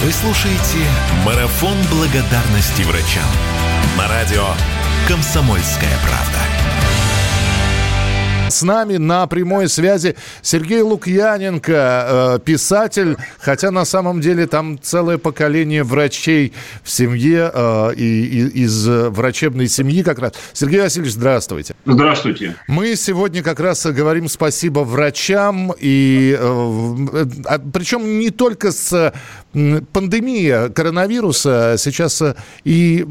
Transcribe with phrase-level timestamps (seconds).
[0.00, 0.78] Вы слушаете
[1.24, 3.28] «Марафон благодарности врачам»
[3.96, 4.46] на радио
[5.08, 6.97] «Комсомольская правда».
[8.58, 15.16] С нами на прямой связи Сергей Лукьяненко, э, писатель, хотя на самом деле там целое
[15.16, 16.52] поколение врачей
[16.82, 20.32] в семье э, и, из врачебной семьи как раз.
[20.54, 21.76] Сергей Васильевич, здравствуйте.
[21.86, 22.56] Здравствуйте.
[22.66, 29.12] Мы сегодня как раз говорим спасибо врачам, и э, а, причем не только с
[29.52, 32.22] пандемия коронавируса, сейчас
[32.64, 33.06] и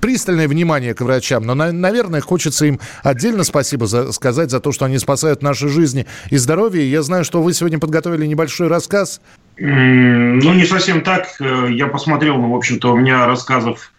[0.00, 4.84] пристальное внимание к врачам, но, наверное, хочется им отдельно спасибо за, сказать за то, что
[4.84, 6.90] они спасают наши жизни и здоровье.
[6.90, 9.22] Я знаю, что вы сегодня подготовили небольшой рассказ.
[9.56, 11.28] Ну, не совсем так.
[11.40, 13.92] Э, я посмотрел, ну, в общем-то, у меня рассказов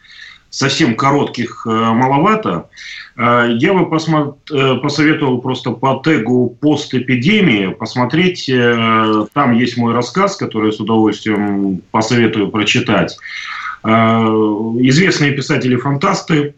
[0.52, 2.70] совсем коротких э, маловато.
[3.18, 8.46] Э, я бы посоветовал просто по тегу «Постэпидемия» посмотреть.
[9.34, 13.18] Там есть мой рассказ, который с удовольствием посоветую прочитать.
[13.84, 16.54] Известные писатели-фантасты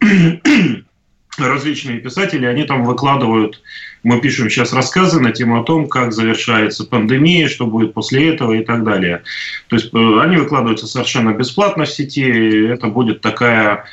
[1.38, 3.60] различные писатели, они там выкладывают,
[4.02, 8.52] мы пишем сейчас рассказы на тему о том, как завершается пандемия, что будет после этого
[8.52, 9.22] и так далее.
[9.68, 13.86] То есть э, они выкладываются совершенно бесплатно в сети, это будет такая,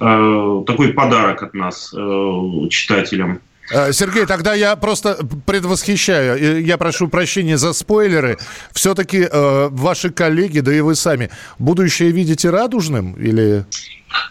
[0.00, 3.40] э, такой подарок от нас, э, читателям.
[3.70, 6.64] Э, Сергей, тогда я просто предвосхищаю.
[6.64, 8.38] Я прошу прощения за спойлеры.
[8.72, 13.64] Все-таки э, ваши коллеги, да и вы сами, будущее видите радужным или...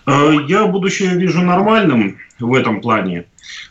[0.05, 3.25] Э, я будущее вижу нормальным в этом плане.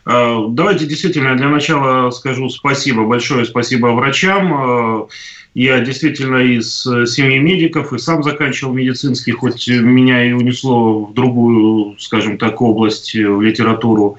[0.05, 5.07] Э, давайте действительно для начала скажу спасибо, большое спасибо врачам.
[5.53, 11.99] Я действительно из семьи медиков и сам заканчивал медицинский, хоть меня и унесло в другую,
[11.99, 14.17] скажем так, область, в литературу.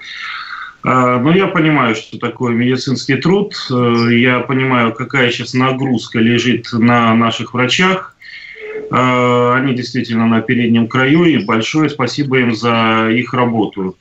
[0.85, 3.55] А, но я понимаю, что такое медицинский труд.
[3.71, 8.17] Э, я понимаю, какая сейчас нагрузка лежит на наших врачах.
[8.91, 13.97] А, они действительно на переднем краю, и большое спасибо им за их работу.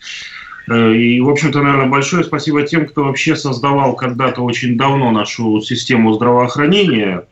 [0.69, 5.61] Э, и, в общем-то, наверное, большое спасибо тем, кто вообще создавал когда-то очень давно нашу
[5.61, 7.25] систему здравоохранения,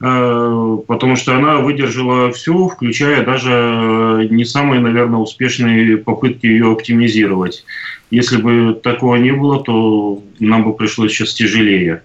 [0.00, 7.64] э, потому что она выдержала все, включая даже не самые, наверное, успешные попытки ее оптимизировать.
[8.10, 12.02] Если бы такого не было, то нам бы пришлось сейчас тяжелее.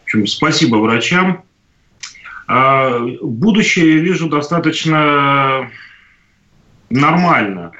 [0.00, 1.42] В общем, спасибо врачам.
[2.46, 5.70] А будущее я вижу достаточно
[6.90, 7.72] нормально.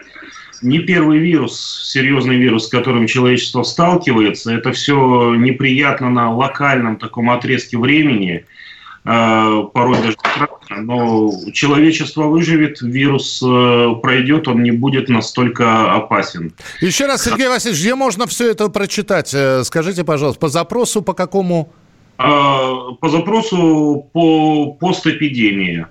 [0.61, 4.53] Не первый вирус, серьезный вирус, с которым человечество сталкивается.
[4.53, 8.45] Это все неприятно на локальном таком отрезке времени–
[9.05, 16.53] порой даже страшно, но человечество выживет, вирус э, пройдет, он не будет настолько опасен.
[16.81, 19.33] Еще раз, Сергей Васильевич, где можно все это прочитать?
[19.33, 21.73] Э, скажите, пожалуйста, по запросу по какому?
[22.17, 25.87] По запросу по постэпидемии.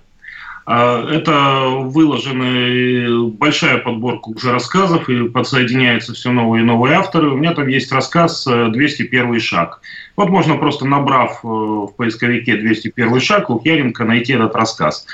[0.67, 7.29] Это выложена большая подборка уже рассказов, и подсоединяются все новые и новые авторы.
[7.29, 9.79] У меня там есть рассказ «201 шаг».
[10.17, 15.05] Вот можно просто набрав э, в поисковике 201 шаг Лукьяненко найти этот рассказ.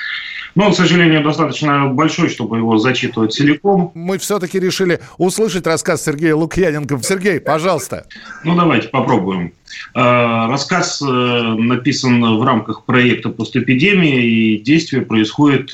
[0.55, 3.91] Но к сожалению, достаточно большой, чтобы его зачитывать целиком.
[3.95, 6.99] Мы все-таки решили услышать рассказ Сергея Лукьяненко.
[7.01, 8.05] Сергей, пожалуйста.
[8.43, 9.53] Ну, давайте попробуем.
[9.95, 15.71] Э, рассказ э, написан в рамках проекта «Постэпидемия», и действие происходит,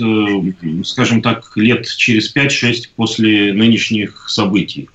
[0.85, 4.89] скажем так, лет через 5-6 после нынешних событий.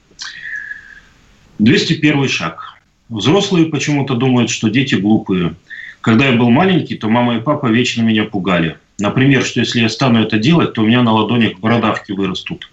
[1.58, 2.70] 201 шаг–
[3.08, 5.54] Взрослые почему-то думают, что дети глупые.
[6.00, 8.78] Когда я был маленький, то мама и папа вечно меня пугали.
[8.98, 12.70] Например, что если я стану это делать, то у меня на ладонях бородавки вырастут.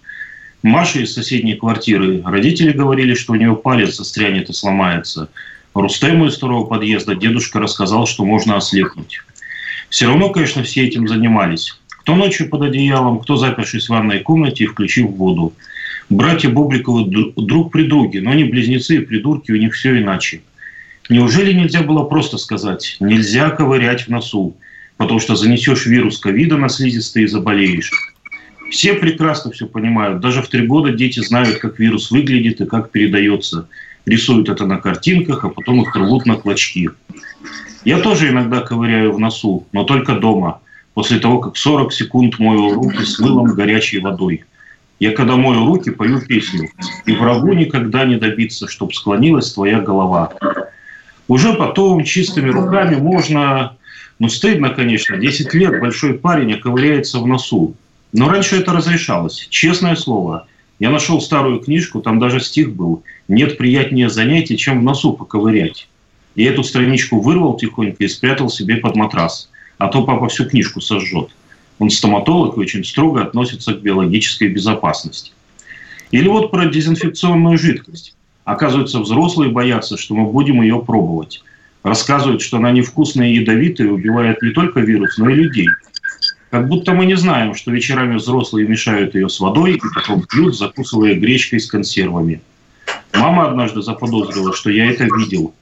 [0.62, 2.22] Маша из соседней квартиры.
[2.24, 5.28] Родители говорили, что у нее палец застрянет и сломается.
[5.74, 9.22] Рустему из второго подъезда дедушка рассказал, что можно ослепнуть.
[9.88, 11.76] Все равно, конечно, все этим занимались.
[11.88, 15.52] Кто ночью под одеялом, кто запершись в ванной комнате и включив воду.
[16.08, 20.42] Братья Бубликовы друг при друге, но они близнецы и придурки, у них все иначе.
[21.08, 24.56] Неужели нельзя было просто сказать, нельзя ковырять в носу,
[24.96, 27.90] потому что занесешь вирус ковида на слизистые и заболеешь?
[28.70, 30.20] Все прекрасно все понимают.
[30.20, 33.68] Даже в три года дети знают, как вирус выглядит и как передается.
[34.06, 36.90] Рисуют это на картинках, а потом их рвут на клочки.
[37.84, 40.60] Я тоже иногда ковыряю в носу, но только дома,
[40.94, 44.44] после того, как 40 секунд мою руки с мылом горячей водой.
[45.00, 46.70] Я когда мою руки, пою песню.
[47.06, 50.32] И врагу никогда не добиться, чтоб склонилась твоя голова.
[51.28, 53.76] Уже потом чистыми руками можно...
[54.22, 55.16] Ну, стыдно, конечно.
[55.16, 57.74] 10 лет большой парень оковыряется в носу.
[58.12, 59.48] Но раньше это разрешалось.
[59.50, 60.46] Честное слово.
[60.78, 63.02] Я нашел старую книжку, там даже стих был.
[63.26, 65.88] Нет приятнее занятий, чем в носу поковырять.
[66.36, 69.50] Я эту страничку вырвал тихонько и спрятал себе под матрас.
[69.78, 71.30] А то папа всю книжку сожжет.
[71.80, 75.32] Он стоматолог и очень строго относится к биологической безопасности.
[76.12, 78.14] Или вот про дезинфекционную жидкость.
[78.44, 81.42] Оказывается, взрослые боятся, что мы будем ее пробовать.
[81.82, 85.68] Рассказывают, что она невкусная и ядовитая, убивает не только вирус, но и людей.
[86.50, 90.56] Как будто мы не знаем, что вечерами взрослые мешают ее с водой и потом пьют,
[90.56, 92.40] закусывая гречкой с консервами.
[93.14, 95.54] Мама однажды заподозрила, что я это видел.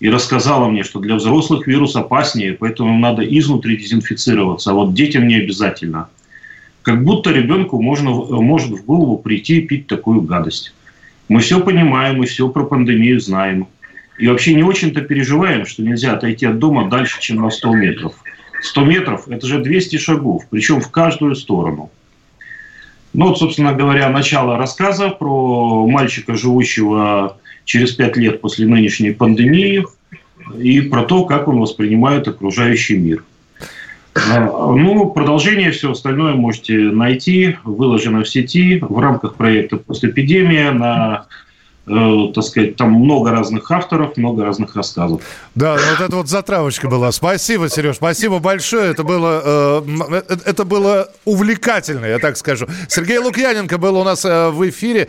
[0.00, 5.26] И рассказала мне, что для взрослых вирус опаснее, поэтому надо изнутри дезинфицироваться, а вот детям
[5.26, 6.08] не обязательно.
[6.82, 10.74] Как будто ребенку можно, может в голову прийти и пить такую гадость.
[11.28, 13.66] Мы все понимаем и все про пандемию знаем.
[14.18, 18.14] И вообще не очень-то переживаем, что нельзя отойти от дома дальше, чем на 100 метров.
[18.62, 21.90] 100 метров– это же 200 шагов, причем в каждую сторону.
[23.12, 29.84] Ну вот, собственно говоря, начало рассказа про мальчика, живущего через 5 лет после нынешней пандемии,
[30.58, 33.24] и про то, как он воспринимает окружающий мир–
[34.14, 41.26] а, ну, продолжение, все остальное можете найти, выложено в сети в рамках проекта «Постэпидемия» на
[41.86, 45.20] так сказать, там много разных авторов, много разных рассказов.
[45.54, 47.12] Да, вот это вот затравочка была.
[47.12, 48.90] Спасибо, Сереж, спасибо большое.
[48.90, 52.66] Это было, э, э это было увлекательно, я так скажу.
[52.88, 55.08] Сергей Лукьяненко был у нас э, в эфире.